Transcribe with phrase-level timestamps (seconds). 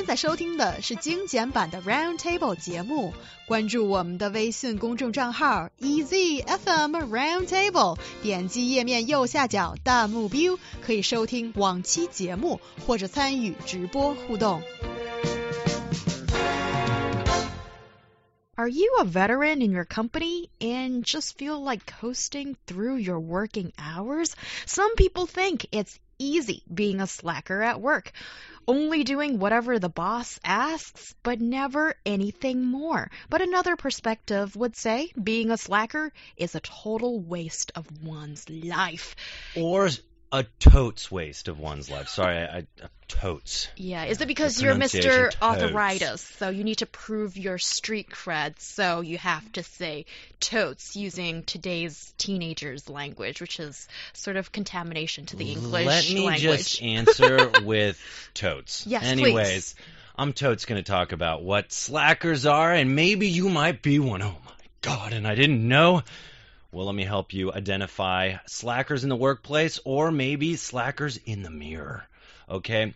[0.00, 3.12] 现在收听的是精简版的 Round Table 节目，
[3.48, 14.62] 关注我们的微信公众账号 EZFM Round Table，点击页面右下角弹幕 view，可以收听往期节目或者参与直播互动。
[18.54, 24.32] Are you a veteran in your company and just feel like coasting through your working hours?
[24.66, 28.12] Some people think it's easy being a slacker at work,
[28.67, 33.09] only doing whatever the boss asks, but never anything more.
[33.29, 39.15] But another perspective would say being a slacker is a total waste of one's life.
[39.55, 39.89] Or
[40.31, 42.07] a totes waste of one's life.
[42.07, 42.65] Sorry, I, I
[43.07, 43.67] totes.
[43.75, 45.29] Yeah, is it because you're Mr.
[45.41, 50.05] Arthritis, so you need to prove your street cred, so you have to say
[50.39, 56.25] totes using today's teenagers' language, which is sort of contamination to the English Let me
[56.27, 56.41] language.
[56.41, 58.01] just answer with
[58.33, 58.87] totes.
[58.87, 59.75] Yes, Anyways, please.
[60.15, 64.21] I'm totes going to talk about what slackers are, and maybe you might be one.
[64.21, 64.51] Oh my
[64.81, 66.03] god, and I didn't know.
[66.73, 71.49] Well, let me help you identify slackers in the workplace or maybe slackers in the
[71.49, 72.05] mirror.
[72.49, 72.93] Okay?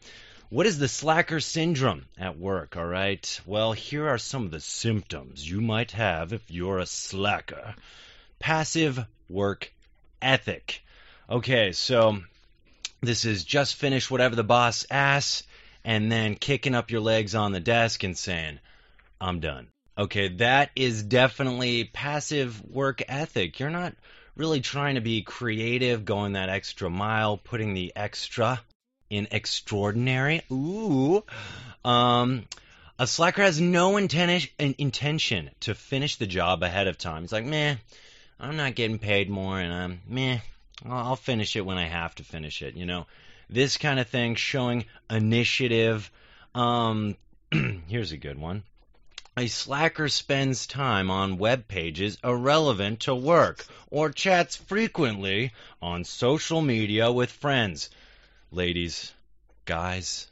[0.50, 3.42] What is the slacker syndrome at work, all right?
[3.46, 7.76] Well, here are some of the symptoms you might have if you're a slacker.
[8.40, 9.74] Passive work
[10.22, 10.82] ethic.
[11.30, 12.22] Okay, so
[13.02, 15.44] this is just finish whatever the boss asks
[15.84, 18.60] and then kicking up your legs on the desk and saying,
[19.20, 19.68] I'm done.
[19.98, 23.60] Okay, that is definitely passive work ethic.
[23.60, 23.94] You're not
[24.36, 28.62] really trying to be creative, going that extra mile, putting the extra
[29.10, 30.42] in extraordinary.
[30.52, 31.24] Ooh.
[31.86, 32.46] Um,
[33.00, 37.24] a slacker has no inten- intention to finish the job ahead of time.
[37.24, 37.76] It's like, meh,
[38.40, 40.40] I'm not getting paid more, and I'm meh.
[40.86, 42.76] I'll finish it when I have to finish it.
[42.76, 43.06] You know,
[43.50, 46.12] this kind of thing, showing initiative.
[46.54, 47.16] Um,
[47.88, 48.64] here's a good one.
[49.38, 55.52] A slacker spends time on web pages irrelevant to work or chats frequently
[55.82, 57.90] on social media with friends.
[58.50, 59.12] Ladies,
[59.66, 60.28] guys,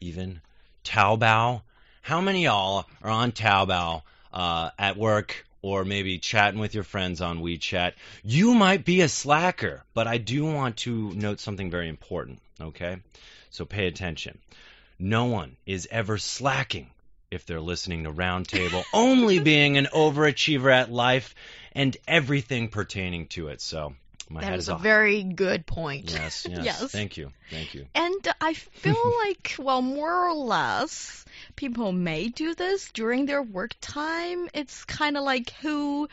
[0.00, 0.42] even
[0.84, 1.62] Taobao.
[2.02, 4.02] How many y'all are on Taobao
[4.34, 7.94] uh, at work or maybe chatting with your friends on WeChat?
[8.22, 12.98] You might be a slacker, but I do want to note something very important, okay?
[13.48, 14.38] So pay attention.
[14.98, 16.90] No one is ever slacking
[17.32, 21.34] if they're listening to Roundtable, only being an overachiever at life
[21.74, 23.60] and everything pertaining to it.
[23.60, 23.94] So
[24.28, 24.82] my That head is is a off.
[24.82, 26.12] very good point.
[26.12, 26.92] Yes, yes, Yes.
[26.92, 27.86] Thank you, thank you.
[27.94, 31.24] And I feel like, well, more or less,
[31.56, 34.48] people may do this during their work time.
[34.52, 36.08] It's kind of like who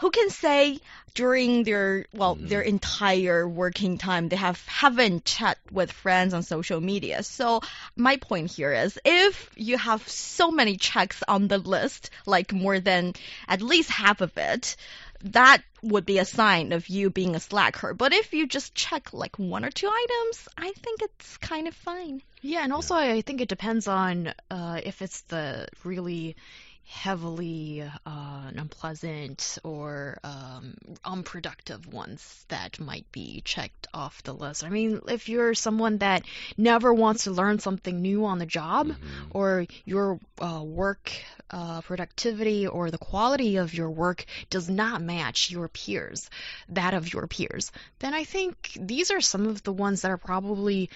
[0.00, 0.80] who can say
[1.14, 2.48] during their well Mhm.
[2.48, 7.22] their entire working time they have haven't chat with friends on social media.
[7.22, 7.60] So
[7.96, 12.80] my point here is if you have so many checks on the list, like more
[12.80, 13.14] than
[13.48, 14.76] at least half of it,
[15.22, 17.92] that would be a sign of you being a slacker.
[17.92, 21.74] But if you just check like one or two items, I think it's kind of
[21.74, 22.22] fine.
[22.40, 26.36] Yeah, and also I think it depends on uh, if it's the really
[26.92, 30.74] heavily uh, unpleasant or um,
[31.04, 34.64] unproductive ones that might be checked off the list.
[34.64, 36.24] I mean, if you're someone that
[36.56, 38.96] never wants to learn something new on the job, Mhm.
[39.30, 41.12] or your uh, work
[41.50, 46.28] uh, productivity or the quality of your work does not match your peers,
[46.70, 50.18] that of your peers, then I think these are some of the ones that are
[50.18, 50.90] probably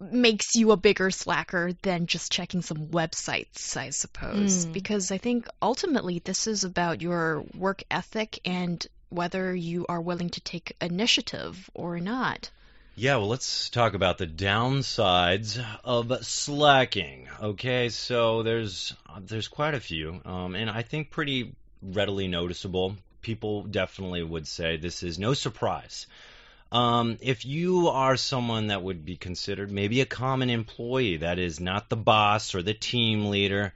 [0.00, 4.66] makes you a bigger slacker than just checking some websites, I suppose.
[4.66, 4.72] Mm.
[4.72, 10.30] Because I think ultimately this is about your work ethic and whether you are willing
[10.30, 12.50] to take initiative or not.
[12.98, 17.28] Yeah, well, let's talk about the downsides of slacking.
[17.42, 21.52] Okay, so there's there's quite a few, um, and I think pretty
[21.82, 22.96] readily noticeable.
[23.20, 26.06] People definitely would say this is no surprise.
[26.72, 31.60] Um, if you are someone that would be considered maybe a common employee, that is
[31.60, 33.72] not the boss or the team leader,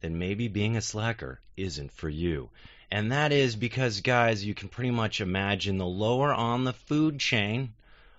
[0.00, 2.48] then maybe being a slacker isn't for you.
[2.90, 7.18] And that is because, guys, you can pretty much imagine the lower on the food
[7.18, 7.72] chain,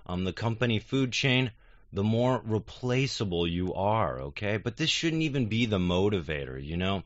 [0.05, 1.51] um, the company food chain,
[1.93, 4.57] the more replaceable you are, okay?
[4.57, 7.03] But this shouldn't even be the motivator, you know?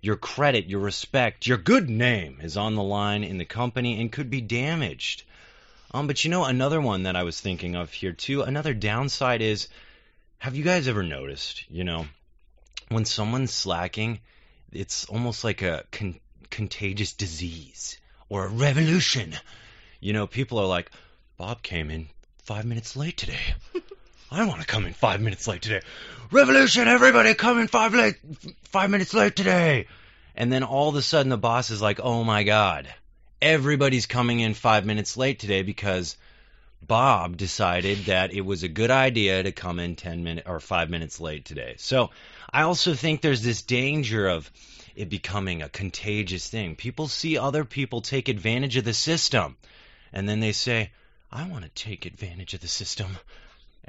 [0.00, 4.12] Your credit, your respect, your good name is on the line in the company and
[4.12, 5.24] could be damaged.
[5.92, 9.40] Um, but you know, another one that I was thinking of here too, another downside
[9.40, 9.68] is
[10.38, 12.06] have you guys ever noticed, you know,
[12.88, 14.20] when someone's slacking,
[14.72, 16.20] it's almost like a con-
[16.50, 17.98] contagious disease
[18.28, 19.34] or a revolution.
[20.00, 20.90] You know, people are like,
[21.36, 22.08] Bob came in
[22.44, 23.54] five minutes late today.
[24.30, 25.80] I want to come in five minutes late today.
[26.30, 28.16] Revolution, everybody come in five late,
[28.64, 29.86] five minutes late today.
[30.36, 32.88] And then all of a sudden the boss is like, oh my God,
[33.40, 36.16] everybody's coming in five minutes late today because
[36.82, 40.90] Bob decided that it was a good idea to come in 10 minutes or five
[40.90, 41.74] minutes late today.
[41.78, 42.10] So
[42.52, 44.50] I also think there's this danger of
[44.94, 46.76] it becoming a contagious thing.
[46.76, 49.56] People see other people take advantage of the system
[50.12, 50.90] and then they say,
[51.30, 53.18] I want to take advantage of the system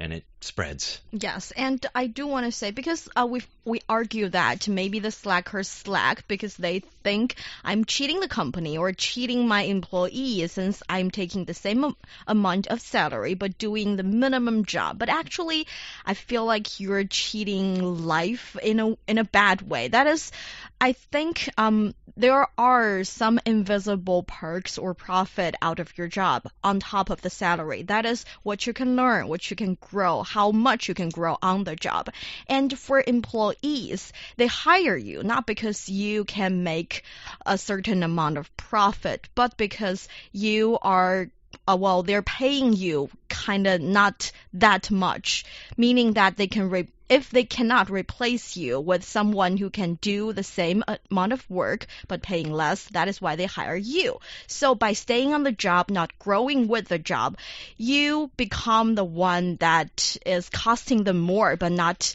[0.00, 1.00] and it spreads.
[1.12, 5.10] Yes, and I do want to say because uh, we we argue that maybe the
[5.10, 11.10] slackers slack because they think I'm cheating the company or cheating my employee since I'm
[11.10, 11.94] taking the same
[12.26, 14.98] amount of salary but doing the minimum job.
[14.98, 15.66] But actually,
[16.06, 19.88] I feel like you're cheating life in a in a bad way.
[19.88, 20.32] That is,
[20.80, 26.80] I think um, there are some invisible perks or profit out of your job on
[26.80, 27.82] top of the salary.
[27.82, 31.36] That is what you can learn, what you can grow, how much you can grow
[31.42, 32.10] on the job.
[32.46, 37.02] And for employees, they hire you not because you can make
[37.44, 41.28] a certain amount of profit, but because you are
[41.66, 45.44] uh, well, they're paying you kind of not that much,
[45.76, 50.32] meaning that they can re- if they cannot replace you with someone who can do
[50.32, 54.20] the same amount of work but paying less, that is why they hire you.
[54.46, 57.36] So by staying on the job, not growing with the job,
[57.76, 62.14] you become the one that is costing them more but not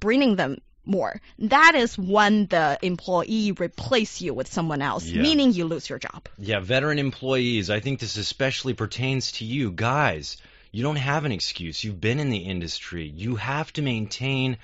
[0.00, 1.20] bringing them more.
[1.38, 5.22] That is when the employee replace you with someone else, Yeah.
[5.22, 6.28] meaning you lose your job.
[6.38, 10.38] Yeah, veteran employees, I think this especially pertains to you guys.
[10.74, 11.84] You don't have an excuse.
[11.84, 13.06] You've been in the industry.
[13.06, 14.56] You have to maintain,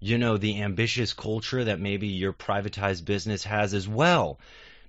[0.00, 4.38] you know, the ambitious culture that maybe your privatized business has as well.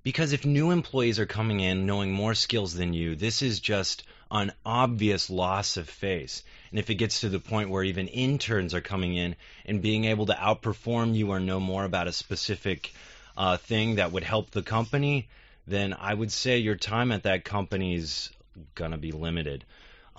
[0.02, 4.04] Because if new employees are coming in knowing more skills than you, this is just
[4.32, 6.42] an obvious loss of face.
[6.70, 9.36] And if it gets to the point where even interns are coming in
[9.66, 12.94] and being able to outperform you or know more about a specific
[13.36, 15.28] uh, thing that would help the company,
[15.68, 18.30] then I would say your time at that company is
[18.74, 19.66] gonna be limited.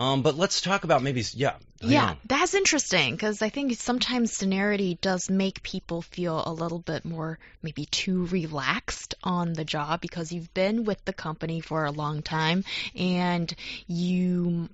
[0.03, 2.19] Um, but let's talk about maybe yeah Yeah, on.
[2.27, 7.39] that's interesting because I think sometimes seniority does make people feel a little bit more
[7.63, 12.23] maybe too relaxed on the job because you've been with the company for a long
[12.23, 12.65] time
[12.97, 13.55] and
[13.87, 14.69] you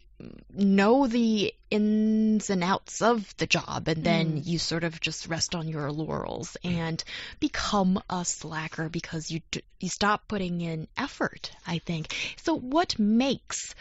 [0.53, 5.55] know the ins and outs of the job and then you sort of just rest
[5.55, 7.05] on your laurels and
[7.39, 12.99] become a slacker because you d- you stop putting in effort I think so what
[12.99, 13.75] makes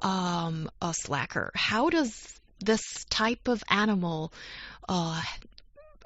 [0.00, 4.32] um, a slacker how does this type of animal
[4.88, 5.22] uh,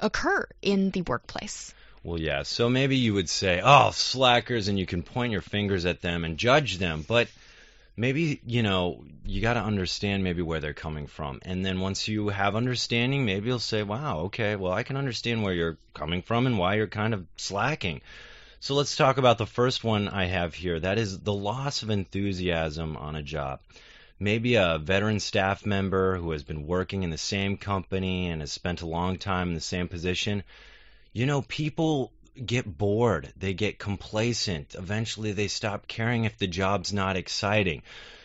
[0.01, 1.73] occur in the workplace
[2.05, 2.45] Well, yeah.
[2.45, 6.25] So maybe you would say, "Oh, slackers," and you can point your fingers at them
[6.25, 7.05] and judge them.
[7.07, 7.29] But
[7.99, 12.09] maybe you know you got to understand maybe where they're coming from, and then once
[12.09, 16.23] you have understanding, maybe you'll say, "Wow, okay, well, I can understand where you're coming
[16.23, 18.01] from and why you're kind of slacking."
[18.61, 20.81] So let's talk about the first one I have here.
[20.81, 23.61] That is the loss of enthusiasm on a job.
[24.21, 28.51] Maybe a veteran staff member who has been working in the same company and has
[28.51, 30.43] spent a long time in the same position
[31.13, 32.13] you know, people
[32.47, 34.75] get bored, they get complacent.
[34.75, 37.83] Eventually, they stop caring if the job's not exciting.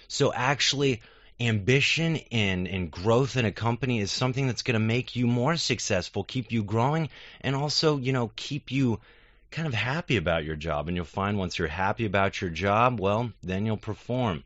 [0.07, 1.01] So, actually,
[1.39, 5.58] ambition and, and growth in a company is something that's going to make you more
[5.58, 7.10] successful, keep you growing,
[7.41, 9.00] and also, you know, keep you
[9.51, 10.88] kind of happy about your job.
[10.88, 14.43] And you'll find once you're happy about your job, well, then you'll perform.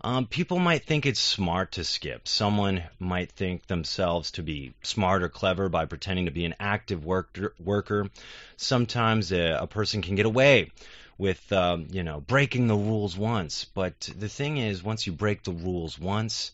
[0.00, 2.28] Um, people might think it's smart to skip.
[2.28, 7.04] Someone might think themselves to be smart or clever by pretending to be an active
[7.04, 7.52] worker.
[7.58, 8.08] worker.
[8.56, 10.70] Sometimes a, a person can get away
[11.18, 13.64] with, um, you know, breaking the rules once.
[13.64, 16.52] But the thing is, once you break the rules once,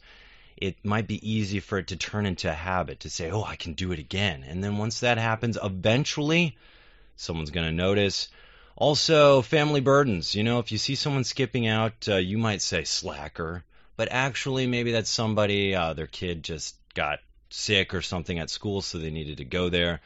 [0.57, 3.57] it might be easy for it to turn into a habit to say, oh, I
[3.57, 4.43] can do it again.
[4.49, 6.57] And then once that happens, eventually
[7.17, 8.29] someone's going to notice.
[8.77, 10.35] Also, family burdens.
[10.35, 13.65] You know, if you see someone skipping out, uh, you might say slacker,
[13.97, 18.83] but actually, maybe that's somebody, uh, their kid just got sick or something at school,
[18.83, 20.01] so they needed to go there.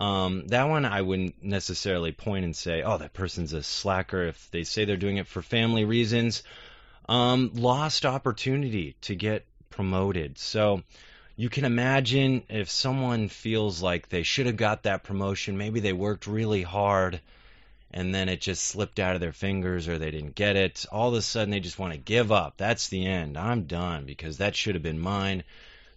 [0.00, 4.50] Um, that one I wouldn't necessarily point and say, oh, that person's a slacker if
[4.50, 6.42] they say they're doing it for family reasons.
[7.08, 10.38] Um, lost opportunity to get promoted.
[10.38, 10.82] So
[11.36, 15.92] you can imagine if someone feels like they should have got that promotion, maybe they
[15.92, 17.20] worked really hard
[17.90, 20.84] and then it just slipped out of their fingers or they didn't get it.
[20.92, 22.54] All of a sudden they just want to give up.
[22.56, 23.36] That's the end.
[23.36, 25.44] I'm done because that should have been mine.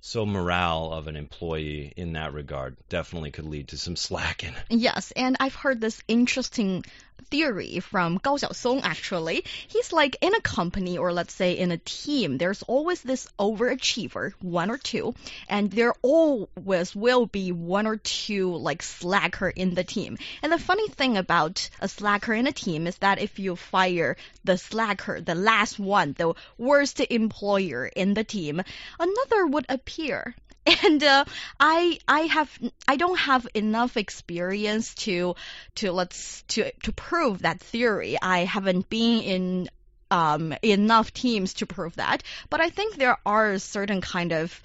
[0.04, 4.56] So morale of an employee in that regard definitely could lead to some slacking.
[4.70, 6.84] Yes, and I've heard this interesting
[7.30, 9.44] theory from Gao Xiaosong actually.
[9.68, 14.34] He's like in a company or let's say in a team, there's always this overachiever,
[14.42, 15.14] one or two,
[15.48, 20.18] and there always will be one or two like slacker in the team.
[20.42, 24.18] And the funny thing about a slacker in a team is that if you fire
[24.44, 28.62] the slacker, the last one, the worst employer in the team,
[29.00, 30.36] another would appear
[30.84, 31.26] and uh,
[31.60, 35.36] I I have I don't have enough experience to
[35.76, 38.18] to let's to to prove that theory.
[38.22, 39.70] I haven't been in
[40.12, 44.62] um, enough teams to prove that, but I think there are certain kind of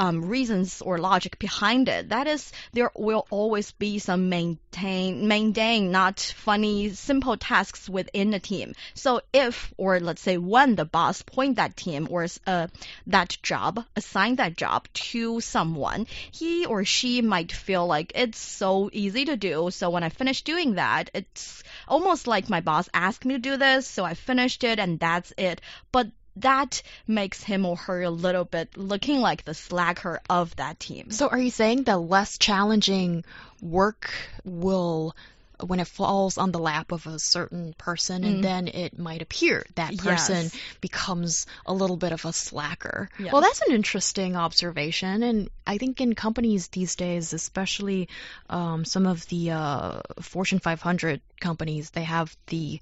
[0.00, 2.08] um, reasons or logic behind it.
[2.08, 8.40] That is, there will always be some maintain, mundane, not funny, simple tasks within the
[8.40, 8.72] team.
[8.94, 12.68] So if, or let's say when the boss point that team or uh,
[13.08, 18.88] that job, assign that job to someone, he or she might feel like it's so
[18.94, 19.70] easy to do.
[19.70, 23.58] So when I finish doing that, it's almost like my boss asked me to do
[23.58, 25.60] this, so I finished it and that's it.
[25.92, 30.80] But that makes him or her a little bit looking like the slacker of that
[30.80, 31.10] team.
[31.10, 33.24] So, are you saying the less challenging
[33.60, 34.10] work
[34.44, 35.14] will
[35.62, 38.42] when it falls on the lap of a certain person, and mm.
[38.42, 40.56] then it might appear that person yes.
[40.80, 43.08] becomes a little bit of a slacker.
[43.18, 43.32] Yes.
[43.32, 48.08] Well, that's an interesting observation, and I think in companies these days, especially
[48.48, 52.80] um, some of the uh, Fortune 500 companies, they have the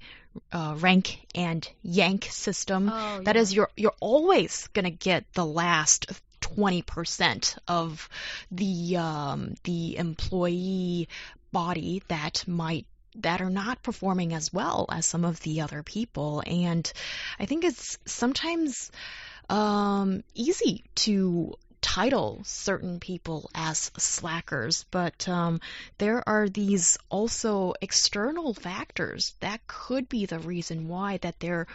[0.51, 2.89] uh, rank and yank system.
[2.91, 3.41] Oh, that yeah.
[3.41, 8.09] is, you're you're always gonna get the last 20% of
[8.51, 11.07] the um, the employee
[11.51, 16.43] body that might that are not performing as well as some of the other people
[16.45, 16.93] and
[17.39, 18.91] i think it's sometimes
[19.49, 25.59] um, easy to title certain people as slackers, but um,
[25.97, 31.67] there are these also external factors that could be the reason why that they're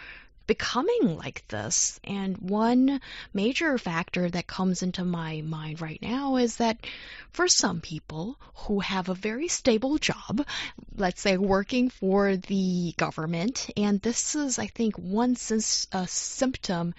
[0.46, 1.98] becoming like this.
[2.04, 3.00] And one
[3.32, 6.86] major factor that comes into my mind right now is that
[7.32, 10.46] for some people who have a very stable job,
[10.96, 15.36] let's say working for the government, and this is, I think, one
[15.92, 16.94] a symptom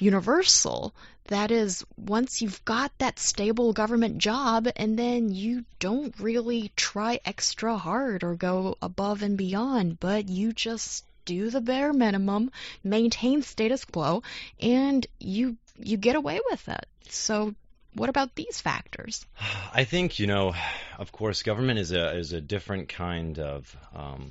[0.00, 0.94] universal.
[1.24, 7.20] That is, once you've got that stable government job, and then you don't really try
[7.24, 12.50] extra hard or go above and beyond, but you just do the bare minimum,
[12.82, 14.22] maintain status quo,
[14.60, 16.86] and you you get away with it.
[17.10, 17.54] So
[17.94, 19.26] what about these factors?
[19.74, 20.54] I think you know,
[20.98, 24.30] of course, government is a is a different kind of um,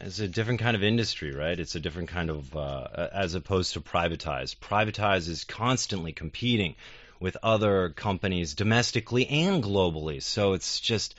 [0.00, 1.58] it's a different kind of industry, right?
[1.58, 4.56] It's a different kind of uh, as opposed to privatized.
[4.56, 6.74] Privatized is constantly competing
[7.18, 10.22] with other companies domestically and globally.
[10.22, 11.14] So it's just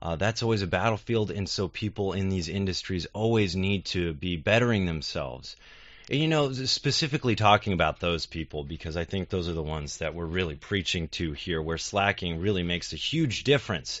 [0.00, 4.36] uh, that's always a battlefield, and so people in these industries always need to be
[4.36, 5.56] bettering themselves.
[6.08, 9.98] And, you know, specifically talking about those people, because I think those are the ones
[9.98, 14.00] that we're really preaching to here, where slacking really makes a huge difference.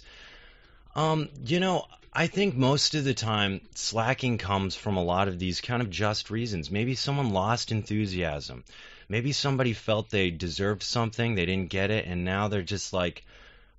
[0.94, 5.38] Um, you know, I think most of the time slacking comes from a lot of
[5.38, 6.70] these kind of just reasons.
[6.70, 8.64] Maybe someone lost enthusiasm.
[9.08, 13.24] Maybe somebody felt they deserved something, they didn't get it, and now they're just like,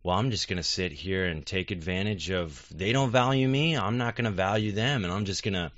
[0.03, 3.77] well, I'm just going to sit here and take advantage of they don't value me,
[3.77, 5.71] I'm not going to value them, and I'm just going to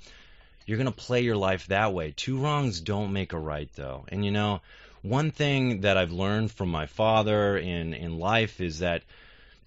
[0.64, 2.14] you're going to play your life that way.
[2.16, 4.04] Two wrongs don't make a right though.
[4.08, 4.60] And you know,
[5.02, 9.02] one thing that I've learned from my father in in life is that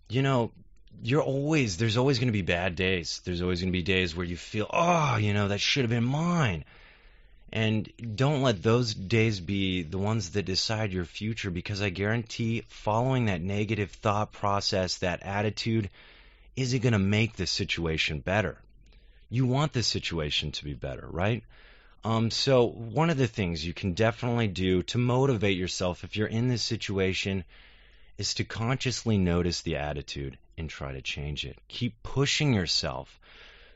[0.08, 0.52] you know,
[1.04, 3.22] you're always there's always going to be bad days.
[3.26, 5.90] There's always going to be days where you feel, "Oh, you know, that should have
[5.90, 6.66] been mine."
[7.54, 12.64] And don't let those days be the ones that decide your future because I guarantee
[12.68, 15.90] following that negative thought process, that attitude,
[16.56, 18.58] isn't going to make the situation better.
[19.30, 21.44] You want the situation to be better, right?
[22.04, 26.28] Um, so, one of the things you can definitely do to motivate yourself if you're
[26.28, 27.44] in this situation
[28.18, 31.58] is to consciously notice the attitude and try to change it.
[31.68, 33.20] Keep pushing yourself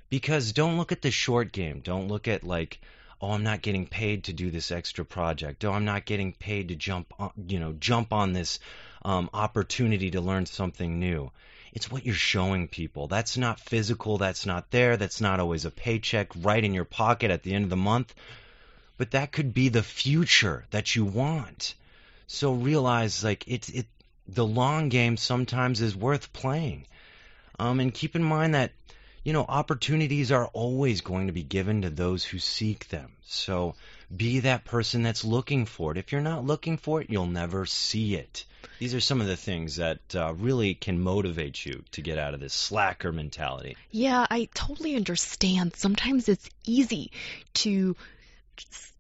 [0.10, 1.82] because don't look at the short game.
[1.82, 2.80] Don't look at like,
[3.22, 5.66] oh, I'm not getting paid to do this extra project.
[5.66, 8.60] Oh, I'm not getting paid to jump on, you know, jump on this
[9.04, 11.32] um, opportunity to learn something new.
[11.72, 13.08] It's what you're showing people.
[13.08, 14.18] That's not physical.
[14.18, 14.98] That's not there.
[14.98, 18.14] That's not always a paycheck right in your pocket at the end of the month.
[18.98, 21.76] But that could be the future that you want.
[22.28, 23.86] So realize, like, it's it.
[24.34, 26.86] The long game sometimes is worth playing.
[27.58, 28.72] Um, and keep in mind that
[29.24, 33.12] you know, opportunities are always going to be given to those who seek them.
[33.26, 33.76] So
[34.16, 35.98] be that person that's looking for it.
[35.98, 38.46] If you're not looking for it, you'll never see it.
[38.80, 42.34] These are some of the things that uh, really can motivate you to get out
[42.34, 43.76] of this slacker mentality.
[43.92, 45.76] Yeah, I totally understand.
[45.76, 47.12] Sometimes it's easy
[47.56, 47.96] to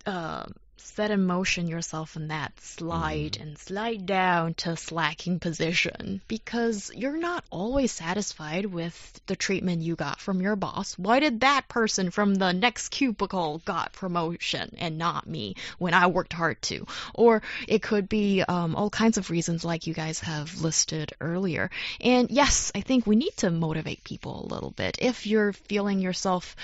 [0.05, 0.45] uh,
[0.81, 3.41] set in motion yourself in that slide Mhm.
[3.41, 9.95] and slide down to slacking position because you're not always satisfied with the treatment you
[9.95, 10.97] got from your boss.
[10.97, 16.07] Why did that person from the next cubicle got promotion and not me when I
[16.07, 16.87] worked hard too?
[17.13, 21.69] Or it could be um, all kinds of reasons like you guys have listed earlier.
[21.99, 24.97] And yes, I think we need to motivate people a little bit.
[24.99, 26.55] If you're feeling yourself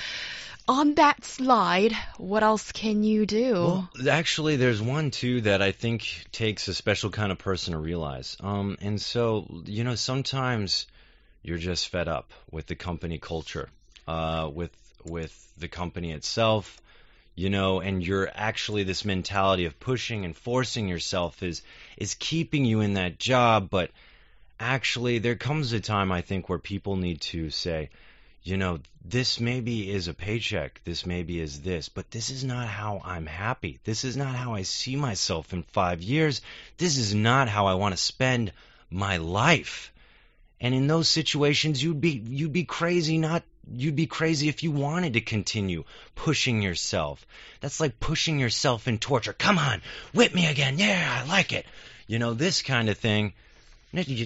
[0.67, 3.53] on that slide, what else can you do?
[3.53, 7.79] Well, actually, there's one too that I think takes a special kind of person to
[7.79, 8.37] realize.
[8.39, 10.87] Um, and so, you know, sometimes
[11.43, 13.69] you're just fed up with the company culture,
[14.07, 14.71] uh, with
[15.05, 16.81] with the company itself,
[17.35, 21.61] you know, and you're actually this mentality of pushing and forcing yourself is
[21.97, 23.91] is keeping you in that job, but
[24.59, 27.89] actually there comes a time I think where people need to say,
[28.45, 32.67] you know, this maybe is a paycheck, this maybe is this, but this is not
[32.67, 33.79] how I'm happy.
[33.83, 36.41] This is not how I see myself in five years.
[36.77, 38.51] This is not how I want to spend
[38.91, 39.91] my life.
[40.61, 44.69] And in those situations, you'd be you'd be crazy not you'd be crazy if you
[44.69, 45.83] wanted to continue
[46.13, 47.25] pushing yourself.
[47.61, 49.33] That's like pushing yourself in torture.
[49.33, 49.81] Come on,
[50.13, 50.77] whip me again.
[50.77, 51.65] Yeah, I like it.
[52.05, 53.33] You know this kind of thing.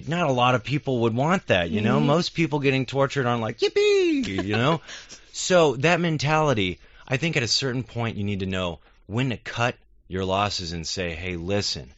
[0.08, 2.00] Not a lot of people would want that, you know.
[2.00, 2.06] Mhm.
[2.06, 4.82] Most people getting tortured aren't like yippee, you know.
[5.32, 9.38] so that mentality, I think at a certain point you need to know when to
[9.38, 9.76] cut
[10.08, 11.90] your losses and say, "Hey, listen,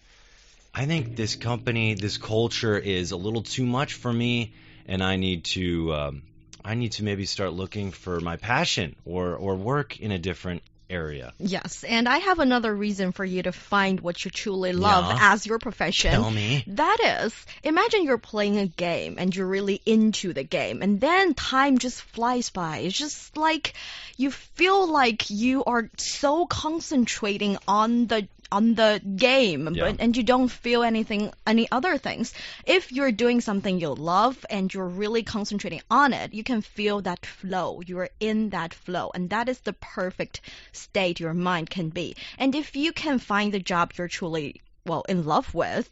[0.73, 4.53] I think this company, this culture is a little too much for me,
[4.85, 6.21] and I need to, um,
[6.63, 10.61] I need to maybe start looking for my passion or or work in a different
[10.91, 15.05] area." Yes, and I have another reason for you to find what you truly love
[15.05, 15.33] Yeah.
[15.33, 16.11] as your profession.
[16.11, 16.63] Tell me.
[16.67, 17.33] That is,
[17.63, 22.01] imagine you're playing a game and you're really into the game, and then time just
[22.01, 22.79] flies by.
[22.79, 23.73] It's just like
[24.17, 29.85] you feel like you are so concentrating on the on the game, Yeah.
[29.91, 32.33] but and you don't feel anything any other things.
[32.65, 37.01] If you're doing something you love and you're really concentrating on it, you can feel
[37.01, 37.81] that flow.
[37.85, 42.15] You're in that flow, and that is the perfect state your mind can be.
[42.37, 45.89] And if you can find the job you're truly well in love with,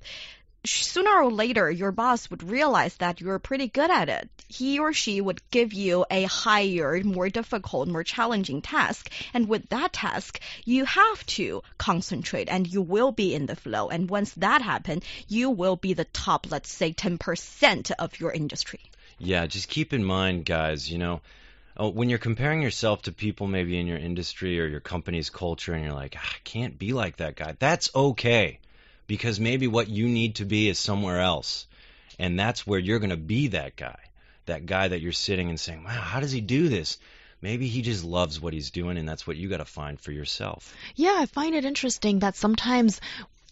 [0.66, 4.30] sooner or later your boss would realize that you're pretty good at it.
[4.48, 9.10] He or she would give you a higher, more difficult, more challenging task.
[9.34, 13.90] And with that task, you have to concentrate and you will be in the flow.
[13.90, 18.82] And once that happens, you will be the top, let's say 10% of your industry.
[19.18, 21.22] Yeah, just keep in mind, guys, you know,
[21.80, 25.74] uh, when you're comparing yourself to people maybe in your industry or your company's culture
[25.74, 28.60] and you're like, "Ah, I can't be like that guy, that's okay.
[29.10, 31.66] Because maybe what you need to be is somewhere else.
[32.20, 33.98] And that's where you're going to be that guy.
[34.46, 37.00] That guy that you're sitting and saying, wow, how does he do this?
[37.42, 40.12] Maybe he just loves what he's doing, and that's what you got to find for
[40.12, 40.76] yourself.
[40.96, 43.02] Yeah, I find it interesting that sometimes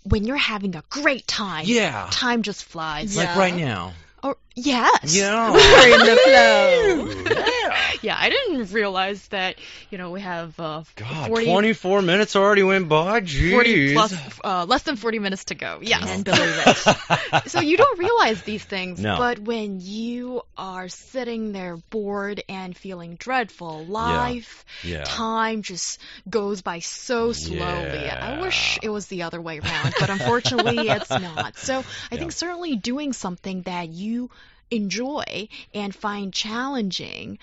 [0.03, 2.07] when you're having a great time, Yeah.
[2.11, 3.15] time just flies.
[3.15, 3.23] Yeah.
[3.23, 3.93] Like right now.
[4.21, 5.15] Or yes.
[5.15, 5.51] Yeah.
[5.51, 7.33] We're in the flow.
[7.41, 7.77] yeah.
[8.03, 9.55] Yeah, I didn't realize that,
[9.89, 13.21] you know, we have uh, God, 40, 24 minutes already went by.
[13.21, 13.51] Jeez.
[13.51, 15.79] 40 plus, uh, less than 40 minutes to go.
[15.81, 16.03] Yes.
[16.03, 17.47] Can't believe it.
[17.49, 19.17] so you don't realize these things, No.
[19.17, 25.03] but when you are sitting there bored and feeling dreadful, life, yeah.
[25.03, 28.09] time just goes by so slowly.
[28.09, 31.57] I wish it was the other way around, but unfortunately it's not.
[31.57, 32.19] So I Yeah.
[32.19, 34.29] think certainly doing something that you
[34.71, 37.39] enjoy and find challenging,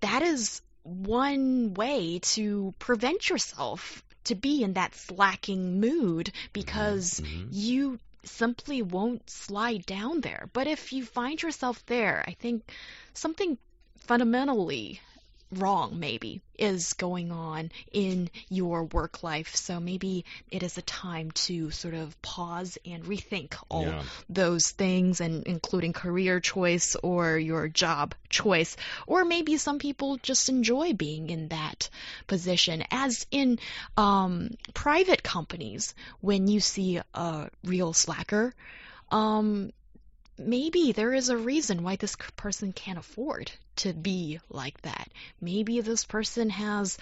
[0.00, 7.48] that is one way to prevent yourself to be in that slacking mood because Mhm.
[7.50, 10.48] you simply won't slide down there.
[10.52, 12.62] But if you find yourself there, I think
[13.14, 13.58] something
[14.00, 15.00] fundamentally
[15.52, 19.54] wrong maybe is going on in your work life.
[19.54, 24.02] So maybe it is a time to sort of pause and rethink all Yeah.
[24.28, 28.76] those things and including career choice or your job choice.
[29.06, 31.88] Or maybe some people just enjoy being in that
[32.26, 32.84] position.
[32.90, 33.58] As in
[33.96, 38.54] um, private companies, when you see a real slacker,
[39.10, 39.72] um,
[40.38, 45.08] maybe there is a reason why this person can't afford to be like that.
[45.40, 46.98] Maybe this person has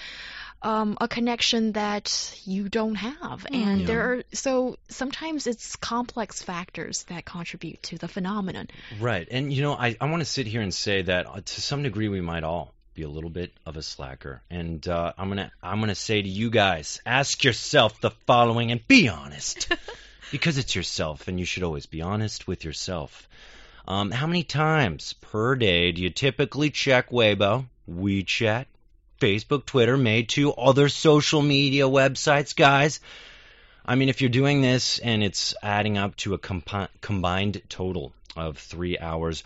[0.62, 3.87] um, a connection that you don't have, and Yeah.
[3.87, 8.68] there are so sometimes it's complex factors that contribute to the phenomenon.
[9.01, 9.29] Right.
[9.31, 11.83] And, you know, I, I want to sit here and say that uh, to some
[11.83, 14.42] degree we might all be a little bit of a slacker.
[14.51, 18.87] And uh, I'm gonna I'm gonna say to you guys, ask yourself the following and
[18.88, 19.70] be honest,
[20.31, 23.29] because it's yourself, and you should always be honest with yourself.
[23.89, 28.67] Um, how many times per day do you typically check Weibo, WeChat,
[29.21, 33.01] Facebook, Twitter, made to other social media websites, guys?
[33.85, 38.59] I mean, if you're doing this and it's adding up to a combined total of
[38.59, 39.45] three hours,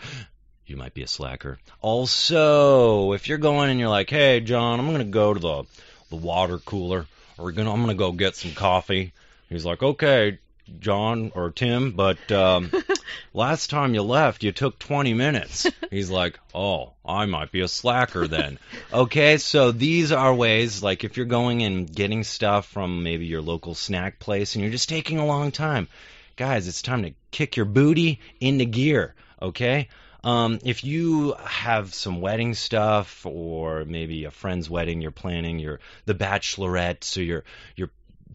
[0.65, 1.59] you might be a slacker.
[1.81, 5.63] Also, if you're going and you're like, "Hey, John, I'm gonna go to the
[6.09, 7.05] the water cooler,
[7.37, 9.13] or gonna I'm gonna go get some coffee,"
[9.47, 10.39] he's like, "Okay,
[10.79, 12.71] John or Tim, but um,
[13.33, 15.67] last time you left, you took 20 minutes.
[15.89, 18.59] He's like, oh, I might be a slacker then.
[18.93, 23.41] okay, so these are ways, like if you're going and getting stuff from maybe your
[23.41, 25.87] local snack place and you're just taking a long time,
[26.35, 29.89] guys, it's time to kick your booty into gear, okay?
[30.23, 35.79] Um, if you have some wedding stuff or maybe a friend's wedding you're planning, you're
[36.05, 37.43] the bachelorette, so you're
[37.75, 37.89] you're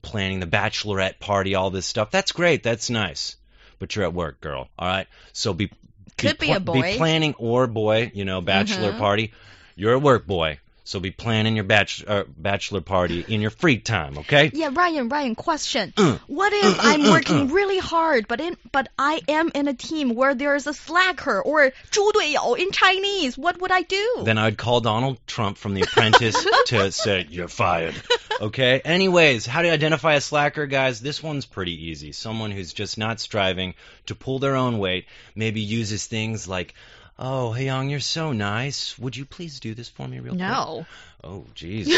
[0.07, 2.11] planning the bachelorette party, all this stuff.
[2.11, 2.63] That's great.
[2.63, 3.37] That's nice.
[3.79, 4.69] But you're at work, girl.
[4.79, 5.07] All right.
[5.35, 5.71] So be
[6.17, 6.81] Could be a boy.
[6.81, 8.99] Be planning or boy, you know, bachelor Mhm.
[8.99, 9.33] party.
[9.75, 10.59] You're a work boy.
[10.86, 14.50] So be planning your bachelor uh, bachelor party in your free time, okay?
[14.52, 15.94] Yeah, Ryan, Ryan, question.
[15.96, 20.16] Uh, What if I'm working really hard, but in but I am in a team
[20.16, 23.38] where there's a slacker or 猪队友 in Chinese?
[23.38, 24.24] What would I do?
[24.26, 26.36] Then I'd call Donald Trump from The Apprentice
[26.68, 27.96] to say, You're fired.
[28.42, 28.82] Okay?
[28.84, 31.00] Anyways, how to identify a slacker, guys?
[31.00, 32.12] This one's pretty easy.
[32.12, 33.76] Someone who's just not striving
[34.08, 35.06] to pull their own weight,
[35.36, 36.74] maybe uses things like,
[37.19, 38.99] Oh, hey, Young, you're so nice.
[38.99, 40.41] Would you please do this for me real quick?
[40.41, 40.87] no.
[41.25, 41.89] Oh, jeez.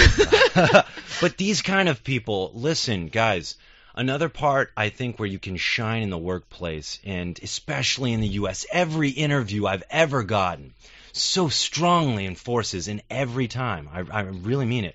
[1.20, 3.56] but these kind of people, listen, guys.
[3.94, 8.28] Another part I think where you can shine in the workplace, and especially in the
[8.28, 10.72] U.S., every interview I've ever gotten
[11.12, 13.88] so strongly enforces in every time.
[13.92, 14.94] I, I really mean it.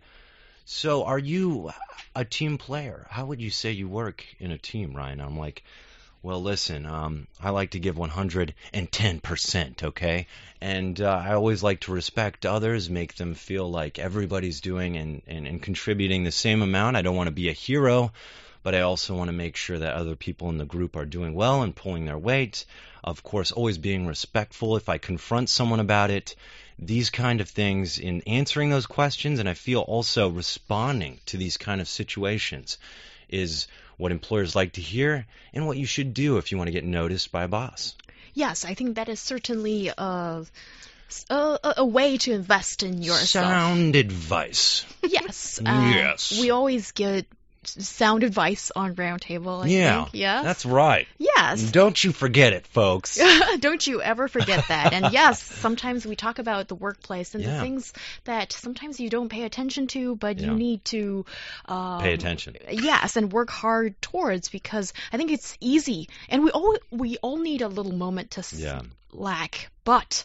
[0.65, 1.71] So, are you
[2.15, 3.05] a team player?
[3.09, 5.19] How would you say you work in a team, Ryan?
[5.19, 5.63] I'm like,
[6.23, 10.27] well, listen, um, I like to give 110%, okay?
[10.61, 15.21] And uh, I always like to respect others, make them feel like everybody's doing and,
[15.27, 16.95] and, and contributing the same amount.
[16.95, 18.13] I don't want to be a hero,
[18.63, 21.33] but I also want to make sure that other people in the group are doing
[21.33, 22.63] well and pulling their weight.
[23.03, 26.37] Of course, always being respectful if I confront someone about it.
[26.79, 31.57] These kind of things in answering those questions, and I feel also responding to these
[31.57, 32.77] kind of situations
[33.33, 33.67] is
[33.97, 36.83] what employers like to hear and what you should do if you want to get
[36.83, 37.95] noticed by a boss.
[38.33, 40.45] Yes, I think that is certainly a,
[41.29, 43.45] a, a- way to invest in yourself.
[43.45, 44.85] Sound advice.
[45.03, 45.59] Yes.
[45.65, 46.39] uh, Yes.
[46.39, 47.27] We always get
[47.67, 49.63] sound advice on Roundtable.
[49.63, 50.15] I yeah, Think.
[50.15, 50.43] Yes.
[50.43, 51.07] that's right.
[51.17, 51.61] yes.
[51.61, 53.19] Don't you forget it, folks.
[53.59, 54.93] Don't you ever forget that.
[54.93, 57.55] And yes, sometimes we talk about the workplace and Yeah.
[57.55, 57.93] the things
[58.25, 60.47] that sometimes you don't pay attention to, but Yeah.
[60.47, 61.25] you need to
[61.65, 62.57] um, Pay attention.
[62.69, 67.37] Yes, and work hard towards because I think it's easy, and we all we all
[67.37, 68.81] need a little moment to Yeah.
[69.11, 70.23] slack, but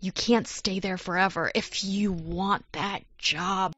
[0.00, 3.72] you can't stay there forever if you want that job.